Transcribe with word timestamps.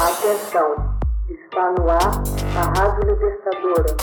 Atenção, 0.00 0.96
está 1.28 1.72
no 1.72 1.90
ar 1.90 2.22
a 2.56 2.78
Rádio 2.78 3.10
Libertadora. 3.10 3.96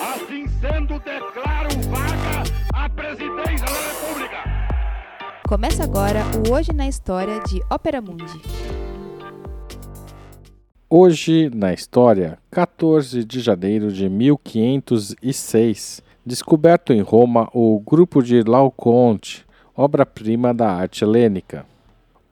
Assim 0.00 0.46
sendo, 0.60 1.00
declaro 1.00 1.68
vaga 1.90 2.44
a 2.72 2.88
presidência 2.88 3.66
da 3.66 3.80
República. 3.80 4.36
Começa 5.48 5.82
agora 5.82 6.20
o 6.36 6.52
Hoje 6.54 6.72
na 6.72 6.86
História 6.86 7.40
de 7.40 7.60
Ópera 7.68 8.00
Mundi. 8.00 8.40
Hoje 10.88 11.50
na 11.52 11.72
história, 11.72 12.38
14 12.52 13.24
de 13.24 13.40
janeiro 13.40 13.90
de 13.90 14.08
1506, 14.08 16.00
descoberto 16.24 16.92
em 16.92 17.00
Roma 17.00 17.48
o 17.52 17.80
grupo 17.80 18.22
de 18.22 18.42
Laocoonte, 18.42 19.45
obra-prima 19.76 20.54
da 20.54 20.70
arte 20.70 21.04
helênica. 21.04 21.66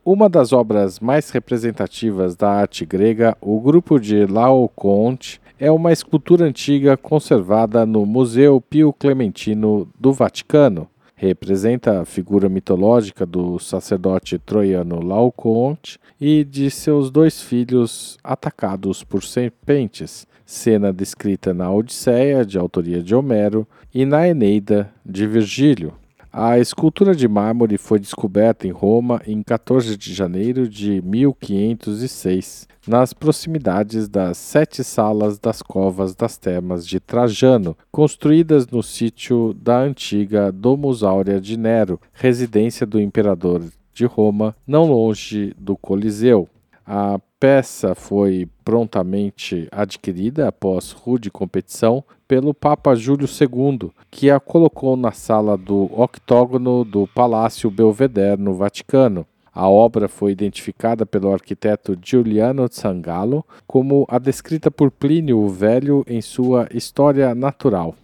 Uma 0.05 0.29
das 0.29 0.53
obras 0.53 0.99
mais 0.99 1.31
representativas 1.31 2.37
da 2.37 2.51
arte 2.51 2.85
grega, 2.85 3.37
o 3.41 3.61
grupo 3.61 3.99
de 3.99 4.27
Laocoonte, 4.27 5.41
é 5.59 5.71
uma 5.71 5.93
escultura 5.93 6.45
antiga 6.45 6.97
conservada 6.97 7.87
no 7.87 8.05
Museu 8.05 8.61
Pio 8.61 8.93
Clementino 8.93 9.89
do 9.99 10.13
Vaticano. 10.13 10.89
Representa 11.15 12.01
a 12.01 12.05
figura 12.05 12.49
mitológica 12.49 13.25
do 13.25 13.59
sacerdote 13.59 14.39
troiano 14.39 15.03
Laocoonte 15.03 15.99
e 16.21 16.45
de 16.45 16.71
seus 16.71 17.11
dois 17.11 17.41
filhos 17.41 18.19
atacados 18.23 19.05
por 19.05 19.23
serpentes, 19.23 20.27
cena 20.45 20.93
descrita 20.93 21.55
na 21.55 21.71
Odisseia, 21.71 22.45
de 22.45 22.59
autoria 22.59 23.03
de 23.03 23.15
Homero, 23.15 23.67
e 23.95 24.05
na 24.05 24.29
Eneida, 24.29 24.93
de 25.07 25.27
Virgílio. 25.27 25.95
A 26.37 26.59
escultura 26.59 27.15
de 27.15 27.29
mármore 27.29 27.79
foi 27.79 28.01
descoberta 28.01 28.67
em 28.67 28.73
Roma 28.73 29.23
em 29.25 29.41
14 29.41 29.97
de 29.97 30.13
janeiro 30.13 30.69
de 30.69 31.01
1506, 31.01 32.67
nas 32.89 33.13
proximidades 33.13 34.09
das 34.09 34.37
sete 34.37 34.83
salas 34.83 35.39
das 35.39 35.63
covas 35.63 36.13
das 36.13 36.37
termas 36.37 36.85
de 36.85 36.99
Trajano, 36.99 37.79
construídas 37.89 38.67
no 38.67 38.83
sítio 38.83 39.55
da 39.55 39.79
antiga 39.79 40.51
Domus 40.51 41.05
Aurea 41.05 41.41
de 41.41 41.57
Nero, 41.57 42.01
residência 42.13 42.85
do 42.85 43.01
imperador 43.01 43.63
de 43.93 44.05
Roma, 44.05 44.57
não 44.67 44.87
longe 44.87 45.55
do 45.57 45.77
Coliseu. 45.77 46.49
A 46.85 47.21
peça 47.45 47.95
foi 47.95 48.49
prontamente 48.65 49.69
adquirida 49.71 50.49
após 50.49 50.93
rude 50.93 51.31
competição 51.31 52.03
pelo 52.27 52.55
Papa 52.55 52.95
Júlio 52.95 53.29
II, 53.29 53.91
que 54.11 54.31
a 54.31 54.41
colocou 54.41 54.97
na 54.97 55.13
sala 55.13 55.55
do 55.55 55.91
octógono 55.93 56.87
do 56.87 57.07
Palácio 57.07 57.71
Belvedere 57.71 58.41
no 58.41 58.55
Vaticano. 58.55 59.27
A 59.53 59.69
obra 59.69 60.09
foi 60.09 60.33
identificada 60.33 61.05
pelo 61.05 61.31
arquiteto 61.35 61.95
Giuliano 62.03 62.67
Zangalo 62.73 63.45
como 63.67 64.07
a 64.09 64.19
descrita 64.19 64.71
por 64.71 64.91
Plínio 64.91 65.39
o 65.39 65.51
Velho 65.51 66.03
em 66.09 66.23
sua 66.23 66.67
História 66.73 67.35
Natural. 67.35 67.95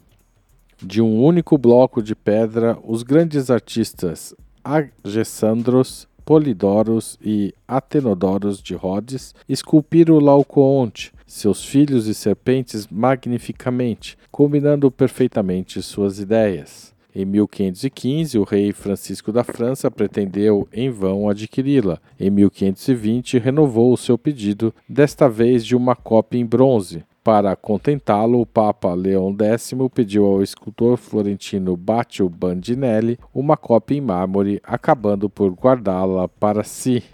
De 0.83 1.01
um 1.01 1.25
único 1.25 1.57
bloco 1.57 2.03
de 2.03 2.15
pedra, 2.15 2.77
os 2.85 3.03
grandes 3.03 3.51
artistas 3.51 4.35
Agessandros, 4.63 6.07
Polidoros 6.25 7.19
e 7.25 7.55
Atenodoros 7.67 8.63
de 8.63 8.75
Rhodes 8.75 9.35
esculpiram 9.49 10.19
Laocoonte, 10.19 11.13
seus 11.27 11.65
filhos 11.65 12.07
e 12.07 12.15
serpentes 12.15 12.87
magnificamente, 12.89 14.17
combinando 14.31 14.91
perfeitamente 14.91 15.83
suas 15.83 16.19
ideias. 16.19 16.95
Em 17.15 17.25
1515, 17.25 18.39
o 18.39 18.45
rei 18.45 18.73
Francisco 18.73 19.33
da 19.33 19.43
França 19.43 19.91
pretendeu 19.91 20.69
em 20.73 20.91
vão 20.91 21.29
adquiri-la. 21.29 21.99
Em 22.19 22.31
1520, 22.31 23.39
renovou 23.39 23.93
o 23.93 23.97
seu 23.97 24.17
pedido, 24.17 24.73
desta 24.89 25.29
vez 25.29 25.65
de 25.65 25.75
uma 25.75 25.97
cópia 25.97 26.39
em 26.39 26.47
bronze. 26.47 27.05
Para 27.23 27.55
contentá-lo, 27.55 28.41
o 28.41 28.47
Papa 28.47 28.95
Leão 28.95 29.37
X 29.39 29.73
pediu 29.93 30.25
ao 30.25 30.43
escultor 30.43 30.97
florentino 30.97 31.77
Baccio 31.77 32.27
Bandinelli 32.31 33.19
uma 33.35 33.59
cópia 33.59 33.97
em 33.97 34.01
mármore, 34.01 34.59
acabando 34.65 35.29
por 35.29 35.53
guardá-la 35.53 36.27
para 36.27 36.65
si. 36.65 37.05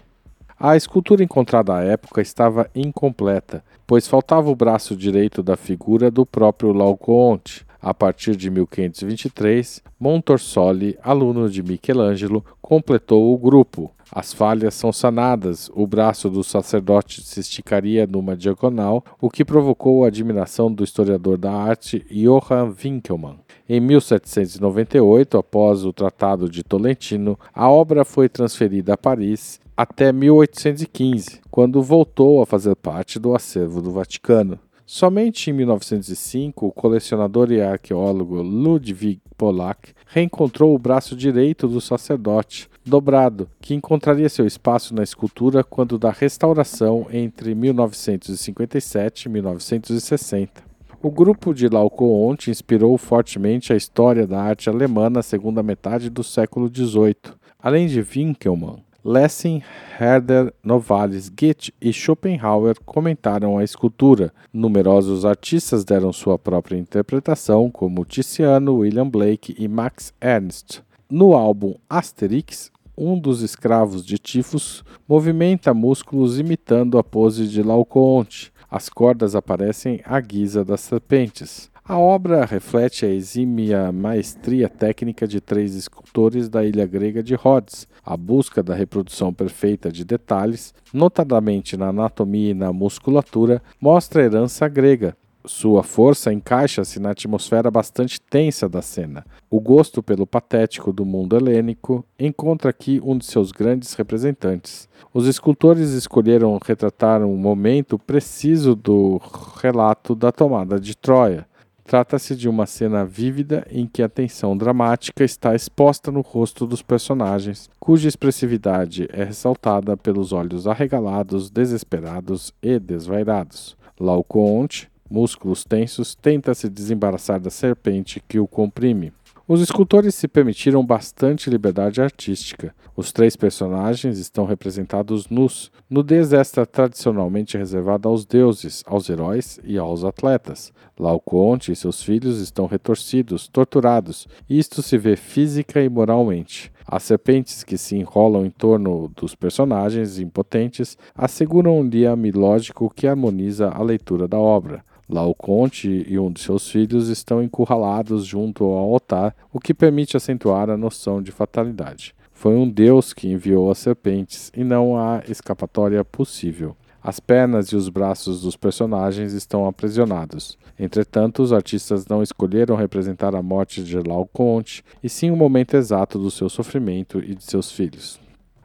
A 0.57 0.77
escultura 0.77 1.21
encontrada 1.21 1.75
à 1.75 1.83
época 1.83 2.21
estava 2.21 2.69
incompleta, 2.73 3.61
pois 3.85 4.07
faltava 4.07 4.49
o 4.49 4.55
braço 4.55 4.95
direito 4.95 5.43
da 5.43 5.57
figura 5.57 6.09
do 6.09 6.25
próprio 6.25 6.71
Laocoonte. 6.71 7.66
A 7.81 7.93
partir 7.93 8.35
de 8.35 8.49
1523, 8.49 9.83
Montorsoli, 9.99 10.97
aluno 11.01 11.49
de 11.49 11.61
Michelangelo, 11.61 12.43
completou 12.61 13.33
o 13.33 13.37
grupo. 13.37 13.91
As 14.11 14.33
falhas 14.33 14.73
são 14.73 14.91
sanadas, 14.91 15.69
o 15.73 15.85
braço 15.85 16.29
do 16.29 16.43
sacerdote 16.43 17.21
se 17.21 17.39
esticaria 17.39 18.07
numa 18.07 18.37
diagonal, 18.37 19.03
o 19.19 19.29
que 19.29 19.43
provocou 19.43 20.03
a 20.03 20.07
admiração 20.07 20.71
do 20.71 20.83
historiador 20.83 21.37
da 21.37 21.51
arte 21.51 22.05
Johann 22.09 22.71
Winkelmann. 22.71 23.39
Em 23.67 23.81
1798, 23.81 25.37
após 25.37 25.83
o 25.83 25.91
Tratado 25.91 26.49
de 26.49 26.63
Tolentino, 26.63 27.37
a 27.53 27.69
obra 27.69 28.05
foi 28.05 28.29
transferida 28.29 28.93
a 28.93 28.97
Paris 28.97 29.59
até 29.75 30.11
1815, 30.11 31.41
quando 31.51 31.83
voltou 31.83 32.41
a 32.41 32.45
fazer 32.45 32.75
parte 32.75 33.19
do 33.19 33.35
acervo 33.35 33.81
do 33.81 33.91
Vaticano. 33.91 34.57
Somente 34.89 35.49
em 35.49 35.53
1905, 35.53 36.65
o 36.65 36.71
colecionador 36.71 37.51
e 37.51 37.61
arqueólogo 37.61 38.41
Ludwig 38.41 39.19
Pollack 39.37 39.91
reencontrou 40.05 40.73
o 40.73 40.79
braço 40.79 41.13
direito 41.13 41.67
do 41.67 41.81
sacerdote, 41.81 42.69
dobrado, 42.85 43.49
que 43.59 43.75
encontraria 43.75 44.29
seu 44.29 44.47
espaço 44.47 44.95
na 44.95 45.03
escultura 45.03 45.61
quando 45.61 45.99
da 45.99 46.09
restauração 46.09 47.05
entre 47.11 47.53
1957 47.53 49.25
e 49.25 49.29
1960. 49.29 50.63
O 51.03 51.11
grupo 51.11 51.53
de 51.53 51.67
Laocoonte 51.67 52.49
inspirou 52.49 52.97
fortemente 52.97 53.73
a 53.73 53.75
história 53.75 54.25
da 54.25 54.41
arte 54.41 54.69
alemã 54.69 55.09
na 55.09 55.21
segunda 55.21 55.61
metade 55.61 56.09
do 56.09 56.23
século 56.23 56.73
XVIII. 56.73 57.35
Além 57.59 57.87
de 57.87 58.01
Winkelmann, 58.01 58.86
Lessing, 59.07 59.61
Herder, 59.97 60.53
Novalis, 60.61 61.29
Goethe 61.29 61.73
e 61.79 61.93
Schopenhauer 61.93 62.75
comentaram 62.85 63.57
a 63.57 63.63
escultura. 63.63 64.33
Numerosos 64.51 65.23
artistas 65.23 65.85
deram 65.85 66.11
sua 66.11 66.37
própria 66.37 66.77
interpretação, 66.77 67.71
como 67.71 68.03
Tiziano, 68.03 68.79
William 68.79 69.07
Blake 69.07 69.55
e 69.57 69.65
Max 69.65 70.13
Ernst. 70.19 70.81
No 71.09 71.35
álbum 71.35 71.75
Asterix, 71.89 72.69
um 72.97 73.17
dos 73.17 73.41
escravos 73.41 74.05
de 74.05 74.17
Tifus 74.17 74.83
movimenta 75.07 75.73
músculos 75.73 76.37
imitando 76.37 76.97
a 76.97 77.03
pose 77.03 77.47
de 77.47 77.63
Laocoonte. 77.63 78.51
As 78.69 78.89
cordas 78.89 79.35
aparecem 79.35 80.01
à 80.03 80.19
guisa 80.19 80.65
das 80.65 80.81
serpentes. 80.81 81.71
A 81.89 81.97
obra 81.97 82.43
reflete 82.43 83.05
a 83.05 83.09
exímia 83.09 83.93
maestria 83.93 84.67
técnica 84.67 85.25
de 85.25 85.39
três 85.39 85.73
escultores 85.73 86.49
da 86.49 86.65
ilha 86.65 86.85
grega 86.85 87.23
de 87.23 87.33
Rhodes. 87.33 87.87
A 88.05 88.17
busca 88.17 88.61
da 88.61 88.75
reprodução 88.75 89.33
perfeita 89.33 89.89
de 89.89 90.03
detalhes, 90.03 90.73
notadamente 90.93 91.77
na 91.77 91.87
anatomia 91.87 92.51
e 92.51 92.53
na 92.53 92.73
musculatura, 92.73 93.61
mostra 93.79 94.21
a 94.21 94.25
herança 94.25 94.67
grega. 94.67 95.15
Sua 95.45 95.81
força 95.81 96.33
encaixa-se 96.33 96.99
na 96.99 97.11
atmosfera 97.11 97.71
bastante 97.71 98.19
tensa 98.19 98.67
da 98.67 98.81
cena. 98.81 99.25
O 99.49 99.61
gosto 99.61 100.03
pelo 100.03 100.27
patético 100.27 100.91
do 100.91 101.05
mundo 101.05 101.37
helênico 101.37 102.03
encontra 102.19 102.69
aqui 102.69 102.99
um 103.01 103.17
de 103.17 103.25
seus 103.25 103.53
grandes 103.53 103.93
representantes. 103.93 104.89
Os 105.13 105.25
escultores 105.25 105.91
escolheram 105.91 106.59
retratar 106.61 107.23
um 107.23 107.37
momento 107.37 107.97
preciso 107.97 108.75
do 108.75 109.21
relato 109.61 110.13
da 110.13 110.33
tomada 110.33 110.77
de 110.77 110.97
Troia. 110.97 111.46
Trata-se 111.87 112.35
de 112.35 112.49
uma 112.49 112.65
cena 112.65 113.05
vívida 113.05 113.65
em 113.71 113.87
que 113.87 114.03
a 114.03 114.09
tensão 114.09 114.57
dramática 114.57 115.23
está 115.23 115.55
exposta 115.55 116.11
no 116.11 116.19
rosto 116.19 116.67
dos 116.67 116.81
personagens, 116.81 117.69
cuja 117.79 118.09
expressividade 118.09 119.07
é 119.09 119.23
ressaltada 119.23 119.95
pelos 119.95 120.33
olhos 120.33 120.67
arregalados, 120.67 121.49
desesperados 121.49 122.53
e 122.61 122.77
desvairados. 122.77 123.77
Laocoonte, 123.97 124.89
músculos 125.09 125.63
tensos, 125.63 126.13
tenta 126.13 126.53
se 126.53 126.67
desembaraçar 126.67 127.39
da 127.39 127.49
serpente 127.49 128.21
que 128.27 128.37
o 128.37 128.45
comprime. 128.45 129.13
Os 129.49 129.61
escultores 129.61 130.13
se 130.13 130.27
permitiram 130.27 130.85
bastante 130.85 131.49
liberdade 131.49 132.01
artística. 132.01 132.75
Os 132.97 133.13
três 133.13 133.37
personagens 133.37 134.19
estão 134.19 134.43
representados 134.43 135.29
nus, 135.29 135.71
nudez 135.89 136.33
esta 136.33 136.65
tradicionalmente 136.65 137.57
reservada 137.57 138.09
aos 138.09 138.25
deuses, 138.25 138.83
aos 138.85 139.09
heróis 139.09 139.57
e 139.63 139.77
aos 139.77 140.03
atletas. 140.03 140.73
Laocoonte 140.99 141.71
e 141.71 141.77
seus 141.77 142.03
filhos 142.03 142.41
estão 142.41 142.65
retorcidos, 142.65 143.47
torturados, 143.47 144.27
isto 144.49 144.81
se 144.81 144.97
vê 144.97 145.15
física 145.15 145.81
e 145.81 145.87
moralmente. 145.87 146.69
As 146.85 147.03
serpentes 147.03 147.63
que 147.63 147.77
se 147.77 147.95
enrolam 147.95 148.45
em 148.45 148.49
torno 148.49 149.09
dos 149.15 149.33
personagens 149.33 150.19
impotentes 150.19 150.97
asseguram 151.15 151.79
um 151.79 151.87
liame 151.87 152.31
lógico 152.31 152.91
que 152.93 153.07
harmoniza 153.07 153.69
a 153.69 153.81
leitura 153.81 154.27
da 154.27 154.37
obra. 154.37 154.83
Laoconte 155.09 156.05
e 156.07 156.19
um 156.19 156.31
de 156.31 156.41
seus 156.41 156.69
filhos 156.69 157.07
estão 157.07 157.41
encurralados 157.41 158.25
junto 158.25 158.65
ao 158.65 158.93
altar, 158.93 159.35
o 159.51 159.59
que 159.59 159.73
permite 159.73 160.17
acentuar 160.17 160.69
a 160.69 160.77
noção 160.77 161.21
de 161.21 161.31
fatalidade. 161.31 162.13
Foi 162.33 162.55
um 162.55 162.69
Deus 162.69 163.13
que 163.13 163.27
enviou 163.27 163.71
as 163.71 163.79
serpentes 163.79 164.51
e 164.55 164.63
não 164.63 164.97
há 164.97 165.23
escapatória 165.27 166.03
possível. 166.03 166.75
As 167.01 167.19
pernas 167.19 167.69
e 167.69 167.75
os 167.75 167.87
braços 167.87 168.41
dos 168.41 168.57
personagens 168.57 169.31
estão 169.31 169.65
aprisionados. 169.65 170.57
Entretanto, 170.77 171.41
os 171.41 171.53
artistas 171.53 172.05
não 172.05 172.21
escolheram 172.21 172.75
representar 172.75 173.33
a 173.33 173.41
morte 173.41 173.83
de 173.83 173.97
Laocoonte, 173.97 174.83
e 175.01 175.07
sim 175.09 175.31
o 175.31 175.35
momento 175.35 175.75
exato 175.75 176.19
do 176.19 176.29
seu 176.29 176.49
sofrimento 176.49 177.19
e 177.19 177.33
de 177.33 177.43
seus 177.43 177.71
filhos. 177.71 178.19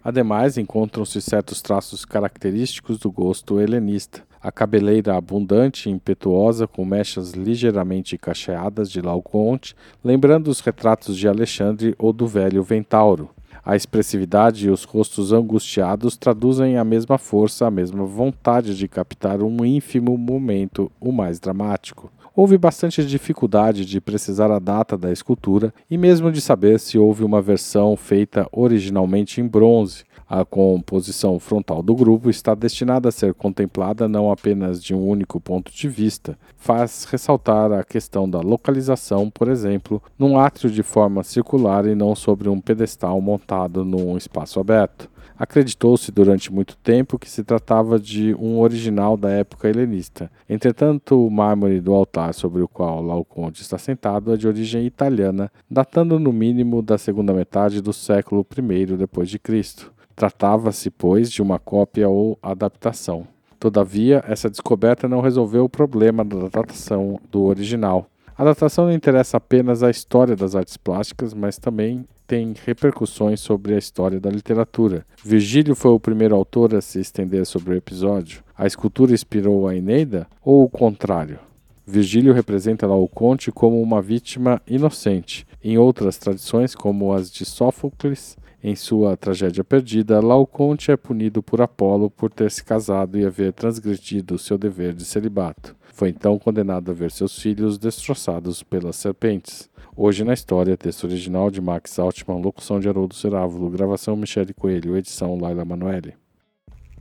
Ademais, 0.05 0.59
encontram-se 0.59 1.23
certos 1.23 1.63
traços 1.63 2.05
característicos 2.05 2.99
do 2.99 3.11
gosto 3.11 3.61
helenista. 3.61 4.25
A 4.43 4.51
cabeleira 4.51 5.17
abundante 5.17 5.89
e 5.89 5.93
impetuosa, 5.93 6.67
com 6.67 6.85
mechas 6.85 7.31
ligeiramente 7.31 8.19
cacheadas 8.19 8.91
de 8.91 9.01
Laocoonte, 9.01 9.77
lembrando 10.05 10.49
os 10.49 10.59
retratos 10.59 11.17
de 11.17 11.29
Alexandre 11.29 11.95
ou 11.97 12.13
do 12.13 12.27
velho 12.27 12.61
Ventauro. 12.61 13.31
A 13.65 13.77
expressividade 13.77 14.67
e 14.67 14.71
os 14.71 14.83
rostos 14.83 15.33
angustiados 15.33 16.17
traduzem 16.17 16.77
a 16.77 16.83
mesma 16.83 17.17
força, 17.17 17.65
a 17.65 17.71
mesma 17.71 18.05
vontade 18.05 18.77
de 18.77 18.89
captar 18.89 19.41
um 19.41 19.65
ínfimo 19.65 20.19
momento, 20.19 20.91
o 21.01 21.13
mais 21.13 21.39
dramático. 21.39 22.11
Houve 22.35 22.59
bastante 22.59 23.07
dificuldade 23.07 23.85
de 23.85 24.01
precisar 24.01 24.51
a 24.51 24.59
data 24.59 24.99
da 24.99 25.13
escultura 25.13 25.73
e 25.89 25.97
mesmo 25.97 26.33
de 26.33 26.41
saber 26.41 26.81
se 26.81 26.99
houve 26.99 27.23
uma 27.23 27.41
versão 27.41 27.97
feita 27.97 28.49
originalmente 28.51 29.41
em 29.41 29.47
bronze. 29.47 30.03
A 30.29 30.47
composição 30.47 31.39
frontal 31.39 31.83
do 31.83 31.95
grupo 31.95 32.31
está 32.31 32.55
destinada 32.55 33.11
a 33.11 33.13
ser 33.13 33.35
contemplada 33.35 34.09
não 34.09 34.33
apenas 34.33 34.83
de 34.83 34.95
um 34.95 35.07
único 35.07 35.39
ponto 35.39 35.71
de 35.71 35.89
vista, 35.89 36.39
faz 36.57 37.05
ressaltar 37.05 37.71
a 37.71 37.85
questão 37.85 38.29
da 38.29 38.41
localização, 38.41 39.29
por 39.29 39.49
exemplo, 39.49 40.03
num 40.19 40.39
átrio 40.39 40.71
de 40.71 40.83
forma 40.83 41.23
circular 41.23 41.87
e 41.87 41.95
não 41.95 42.15
sobre 42.15 42.49
um 42.49 42.59
pedestal 42.59 43.21
montado 43.21 43.52
num 43.85 44.17
espaço 44.17 44.59
aberto. 44.59 45.11
Acreditou-se 45.39 46.13
durante 46.13 46.53
muito 46.53 46.77
tempo 46.77 47.19
que 47.19 47.29
se 47.29 47.43
tratava 47.43 47.99
de 47.99 48.35
um 48.35 48.61
original 48.61 49.17
da 49.17 49.31
época 49.31 49.69
helenista. 49.69 50.31
Entretanto, 50.49 51.27
o 51.27 51.31
mármore 51.31 51.81
do 51.81 51.95
altar 51.95 52.33
sobre 52.33 52.63
o 52.63 52.69
qual 52.69 53.03
Laoconte 53.03 53.61
está 53.61 53.77
sentado 53.77 54.33
é 54.33 54.37
de 54.37 54.47
origem 54.47 54.87
italiana, 54.87 55.51
datando 55.71 56.19
no 56.19 56.33
mínimo 56.33 56.81
da 56.81 56.97
segunda 56.97 57.33
metade 57.33 57.81
do 57.81 57.93
século 57.93 58.47
I 58.57 59.39
Cristo. 59.39 59.93
Tratava-se, 60.15 60.91
pois, 60.91 61.31
de 61.31 61.43
uma 61.43 61.59
cópia 61.59 62.09
ou 62.09 62.39
adaptação. 62.43 63.27
Todavia, 63.59 64.23
essa 64.27 64.51
descoberta 64.51 65.09
não 65.09 65.21
resolveu 65.21 65.65
o 65.65 65.69
problema 65.69 66.25
da 66.25 66.49
datação 66.49 67.19
do 67.31 67.45
original. 67.45 68.12
A 68.37 68.45
datação 68.45 68.87
não 68.87 68.93
interessa 68.93 69.37
apenas 69.37 69.83
à 69.83 69.91
história 69.91 70.35
das 70.35 70.55
artes 70.55 70.77
plásticas, 70.77 71.35
mas 71.35 71.59
também 71.59 72.07
tem 72.27 72.55
repercussões 72.65 73.41
sobre 73.41 73.75
a 73.75 73.79
história 73.79 74.19
da 74.19 74.31
literatura. 74.31 75.05
Virgílio 75.23 75.75
foi 75.75 75.91
o 75.91 76.01
primeiro 76.01 76.35
autor 76.35 76.75
a 76.75 76.81
se 76.81 76.99
estender 76.99 77.45
sobre 77.45 77.75
o 77.75 77.77
episódio. 77.77 78.43
A 78.57 78.67
escultura 78.67 79.13
inspirou 79.13 79.69
a 79.69 79.77
Eneida 79.77 80.27
ou 80.43 80.65
o 80.65 80.69
contrário? 80.69 81.39
Virgílio 81.87 82.33
representa 82.33 82.87
Laoconte 82.87 83.53
como 83.53 83.83
uma 83.83 84.01
vítima 84.01 84.63
inocente. 84.67 85.47
Em 85.63 85.77
outras 85.77 86.17
tradições, 86.17 86.75
como 86.75 87.13
as 87.13 87.31
de 87.31 87.45
Sófocles, 87.45 88.37
em 88.63 88.77
sua 88.77 89.17
tragédia 89.17 89.65
perdida, 89.65 90.21
Laoconte 90.21 90.93
é 90.93 90.97
punido 90.97 91.43
por 91.43 91.61
Apolo 91.61 92.09
por 92.09 92.31
ter 92.33 92.49
se 92.49 92.63
casado 92.63 93.19
e 93.19 93.27
haver 93.27 93.53
transgredido 93.53 94.39
seu 94.39 94.57
dever 94.57 94.95
de 94.95 95.05
celibato. 95.05 95.75
Foi 95.93 96.11
então 96.11 96.39
condenado 96.39 96.93
a 96.93 96.95
ver 96.95 97.11
seus 97.11 97.37
filhos 97.37 97.77
destroçados 97.77 98.63
pelas 98.63 98.95
serpentes. 98.95 99.69
Hoje 99.97 100.23
na 100.23 100.33
história, 100.33 100.77
texto 100.77 101.05
original 101.05 101.51
de 101.51 101.61
Max 101.61 101.99
Altman, 101.99 102.41
locução 102.41 102.79
de 102.79 102.89
Haroldo 102.89 103.17
Cerávulo, 103.17 103.69
gravação 103.69 104.15
Michele 104.15 104.55
Coelho, 104.55 104.97
edição 104.97 105.37
Laila 105.37 105.65
Manoeli. 105.65 106.15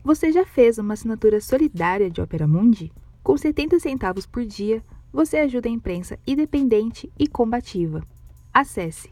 Você 0.03 0.31
já 0.31 0.43
fez 0.43 0.79
uma 0.79 0.95
assinatura 0.95 1.39
solidária 1.39 2.09
de 2.09 2.19
Opera 2.19 2.47
Mundi? 2.47 2.91
Com 3.21 3.37
70 3.37 3.79
centavos 3.79 4.25
por 4.25 4.43
dia, 4.43 4.83
você 5.13 5.37
ajuda 5.37 5.69
a 5.69 5.71
imprensa 5.71 6.17
independente 6.25 7.11
e 7.19 7.27
combativa. 7.27 8.01
Acesse 8.51 9.11